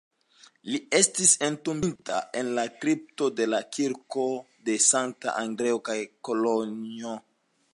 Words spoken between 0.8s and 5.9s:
estis entombigita en la kripto dela kirko de Sankta Andreo